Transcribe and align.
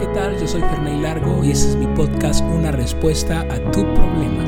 ¿qué 0.00 0.06
tal? 0.06 0.40
Yo 0.40 0.48
soy 0.48 0.62
Ferney 0.62 0.98
Largo 0.98 1.44
y 1.44 1.50
este 1.50 1.68
es 1.68 1.76
mi 1.76 1.86
podcast 1.94 2.40
Una 2.40 2.72
respuesta 2.72 3.42
a 3.42 3.70
tu 3.70 3.82
problema. 3.92 4.46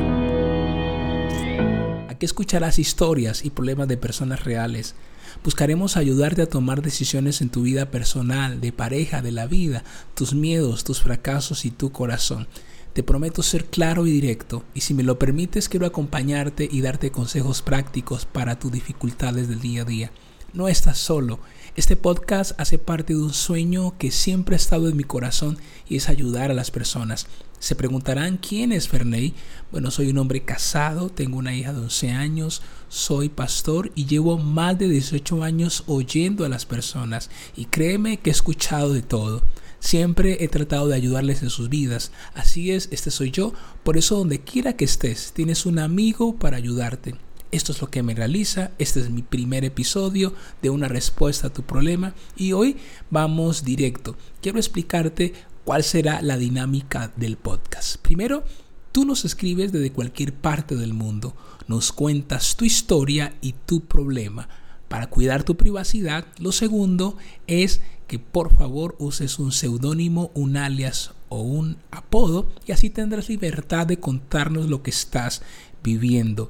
Aquí 2.09 2.25
escucharás 2.25 2.79
historias 2.79 3.45
y 3.45 3.51
problemas 3.51 3.87
de 3.87 3.97
personas 3.97 4.45
reales. 4.45 4.95
Buscaremos 5.43 5.95
ayudarte 5.95 6.41
a 6.41 6.49
tomar 6.49 6.81
decisiones 6.81 7.39
en 7.41 7.49
tu 7.49 7.61
vida 7.61 7.91
personal, 7.91 8.61
de 8.61 8.71
pareja, 8.71 9.21
de 9.21 9.31
la 9.31 9.45
vida, 9.45 9.83
tus 10.15 10.33
miedos, 10.33 10.83
tus 10.83 11.01
fracasos 11.01 11.65
y 11.65 11.71
tu 11.71 11.91
corazón. 11.91 12.47
Te 12.93 13.03
prometo 13.03 13.43
ser 13.43 13.65
claro 13.65 14.07
y 14.07 14.11
directo, 14.11 14.63
y 14.73 14.81
si 14.81 14.95
me 14.95 15.03
lo 15.03 15.19
permites 15.19 15.69
quiero 15.69 15.85
acompañarte 15.85 16.67
y 16.71 16.81
darte 16.81 17.11
consejos 17.11 17.61
prácticos 17.61 18.25
para 18.25 18.57
tus 18.57 18.71
dificultades 18.71 19.47
del 19.49 19.59
día 19.59 19.83
a 19.83 19.85
día. 19.85 20.11
No 20.53 20.67
estás 20.67 20.99
solo. 20.99 21.39
Este 21.75 21.95
podcast 21.95 22.51
hace 22.59 22.77
parte 22.77 23.15
de 23.15 23.19
un 23.19 23.33
sueño 23.33 23.97
que 23.97 24.11
siempre 24.11 24.53
ha 24.53 24.57
estado 24.57 24.87
en 24.87 24.95
mi 24.95 25.03
corazón 25.03 25.57
y 25.89 25.95
es 25.95 26.09
ayudar 26.09 26.51
a 26.51 26.53
las 26.53 26.69
personas. 26.69 27.25
Se 27.57 27.75
preguntarán 27.75 28.37
quién 28.37 28.71
es 28.71 28.87
Ferney. 28.87 29.33
Bueno, 29.71 29.89
soy 29.89 30.11
un 30.11 30.19
hombre 30.19 30.43
casado, 30.43 31.09
tengo 31.09 31.39
una 31.39 31.55
hija 31.55 31.73
de 31.73 31.79
11 31.79 32.11
años, 32.11 32.61
soy 32.87 33.29
pastor 33.29 33.91
y 33.95 34.05
llevo 34.05 34.37
más 34.37 34.77
de 34.77 34.89
18 34.89 35.43
años 35.43 35.85
oyendo 35.87 36.45
a 36.45 36.49
las 36.49 36.67
personas. 36.67 37.31
Y 37.57 37.65
créeme 37.65 38.17
que 38.17 38.29
he 38.29 38.33
escuchado 38.33 38.93
de 38.93 39.01
todo. 39.01 39.41
Siempre 39.79 40.43
he 40.43 40.49
tratado 40.49 40.87
de 40.87 40.95
ayudarles 40.95 41.41
en 41.41 41.49
sus 41.49 41.69
vidas. 41.69 42.11
Así 42.35 42.69
es, 42.69 42.89
este 42.91 43.09
soy 43.09 43.31
yo. 43.31 43.53
Por 43.81 43.97
eso 43.97 44.17
donde 44.17 44.41
quiera 44.41 44.73
que 44.73 44.85
estés, 44.85 45.33
tienes 45.33 45.65
un 45.65 45.79
amigo 45.79 46.35
para 46.35 46.57
ayudarte. 46.57 47.15
Esto 47.53 47.71
es 47.71 47.81
lo 47.81 47.91
que 47.91 48.01
me 48.01 48.15
realiza. 48.15 48.71
Este 48.79 48.99
es 48.99 49.11
mi 49.11 49.21
primer 49.21 49.63
episodio 49.63 50.33
de 50.63 50.71
una 50.71 50.87
respuesta 50.87 51.47
a 51.47 51.53
tu 51.53 51.61
problema. 51.61 52.15
Y 52.35 52.53
hoy 52.53 52.77
vamos 53.11 53.63
directo. 53.63 54.15
Quiero 54.41 54.57
explicarte 54.57 55.33
cuál 55.63 55.83
será 55.83 56.23
la 56.23 56.37
dinámica 56.37 57.13
del 57.15 57.37
podcast. 57.37 57.97
Primero, 57.97 58.43
tú 58.91 59.05
nos 59.05 59.23
escribes 59.23 59.71
desde 59.71 59.91
cualquier 59.91 60.33
parte 60.33 60.75
del 60.75 60.95
mundo. 60.95 61.35
Nos 61.67 61.91
cuentas 61.91 62.55
tu 62.55 62.65
historia 62.65 63.35
y 63.39 63.53
tu 63.67 63.81
problema. 63.81 64.49
Para 64.87 65.11
cuidar 65.11 65.43
tu 65.43 65.55
privacidad, 65.55 66.25
lo 66.39 66.51
segundo 66.51 67.17
es 67.45 67.81
que 68.07 68.17
por 68.17 68.51
favor 68.57 68.95
uses 68.97 69.37
un 69.37 69.51
seudónimo, 69.51 70.31
un 70.33 70.57
alias 70.57 71.11
o 71.29 71.41
un 71.41 71.77
apodo 71.91 72.49
y 72.65 72.71
así 72.71 72.89
tendrás 72.89 73.29
libertad 73.29 73.85
de 73.85 73.99
contarnos 73.99 74.69
lo 74.69 74.81
que 74.81 74.89
estás 74.89 75.43
viviendo. 75.83 76.49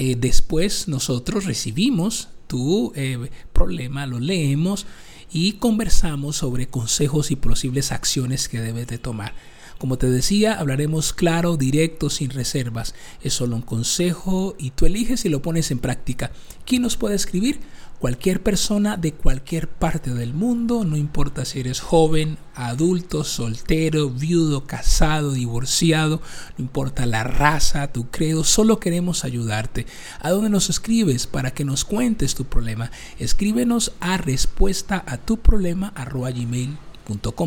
Eh, 0.00 0.14
después 0.16 0.86
nosotros 0.86 1.44
recibimos 1.44 2.28
tu 2.46 2.92
eh, 2.94 3.18
problema, 3.52 4.06
lo 4.06 4.20
leemos 4.20 4.86
y 5.32 5.54
conversamos 5.54 6.36
sobre 6.36 6.68
consejos 6.68 7.32
y 7.32 7.36
posibles 7.36 7.90
acciones 7.90 8.48
que 8.48 8.60
debes 8.60 8.86
de 8.86 8.98
tomar. 8.98 9.34
Como 9.76 9.98
te 9.98 10.08
decía, 10.08 10.54
hablaremos 10.54 11.12
claro, 11.12 11.56
directo, 11.56 12.10
sin 12.10 12.30
reservas. 12.30 12.94
Es 13.24 13.34
solo 13.34 13.56
un 13.56 13.62
consejo 13.62 14.54
y 14.56 14.70
tú 14.70 14.86
eliges 14.86 15.24
y 15.24 15.30
lo 15.30 15.42
pones 15.42 15.72
en 15.72 15.80
práctica. 15.80 16.30
¿Quién 16.64 16.82
nos 16.82 16.96
puede 16.96 17.16
escribir? 17.16 17.58
Cualquier 17.98 18.40
persona 18.40 18.96
de 18.96 19.12
cualquier 19.12 19.68
parte 19.68 20.14
del 20.14 20.32
mundo, 20.32 20.84
no 20.84 20.96
importa 20.96 21.44
si 21.44 21.58
eres 21.58 21.80
joven, 21.80 22.38
adulto, 22.54 23.24
soltero, 23.24 24.08
viudo, 24.08 24.66
casado, 24.66 25.32
divorciado, 25.32 26.22
no 26.56 26.64
importa 26.64 27.06
la 27.06 27.24
raza, 27.24 27.92
tu 27.92 28.08
credo, 28.08 28.44
solo 28.44 28.78
queremos 28.78 29.24
ayudarte. 29.24 29.84
¿A 30.20 30.30
dónde 30.30 30.48
nos 30.48 30.70
escribes 30.70 31.26
para 31.26 31.50
que 31.50 31.64
nos 31.64 31.84
cuentes 31.84 32.36
tu 32.36 32.44
problema? 32.44 32.92
Escríbenos 33.18 33.90
a 33.98 34.16
respuesta 34.16 35.02
a 35.04 35.16
tu 35.16 35.38
problema 35.38 35.92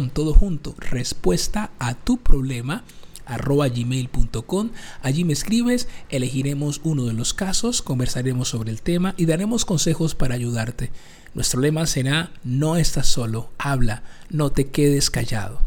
todo 0.09 0.33
junto, 0.33 0.75
respuesta 0.79 1.71
a 1.79 1.93
tu 1.93 2.17
problema 2.17 2.83
gmail.com. 3.37 4.69
Allí 5.01 5.23
me 5.23 5.33
escribes, 5.33 5.87
elegiremos 6.09 6.81
uno 6.83 7.05
de 7.05 7.13
los 7.13 7.33
casos, 7.33 7.81
conversaremos 7.81 8.49
sobre 8.49 8.71
el 8.71 8.81
tema 8.81 9.13
y 9.17 9.25
daremos 9.25 9.65
consejos 9.65 10.15
para 10.15 10.35
ayudarte. 10.35 10.91
Nuestro 11.33 11.61
lema 11.61 11.85
será, 11.85 12.31
no 12.43 12.75
estás 12.75 13.07
solo, 13.07 13.51
habla, 13.57 14.03
no 14.29 14.51
te 14.51 14.67
quedes 14.67 15.09
callado. 15.09 15.61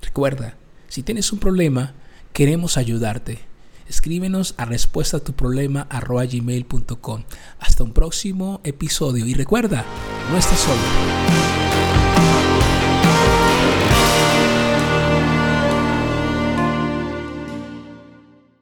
Recuerda, 0.00 0.56
si 0.88 1.02
tienes 1.02 1.32
un 1.32 1.38
problema, 1.38 1.94
queremos 2.32 2.76
ayudarte. 2.76 3.40
Escríbenos 3.88 4.54
a 4.56 4.64
respuesta 4.64 5.18
a 5.18 5.20
tu 5.20 5.32
problema 5.32 5.86
gmail.com. 5.90 7.24
Hasta 7.58 7.84
un 7.84 7.92
próximo 7.92 8.60
episodio 8.64 9.26
y 9.26 9.34
recuerda, 9.34 9.84
no 10.30 10.38
estás 10.38 10.60
solo. 10.60 11.91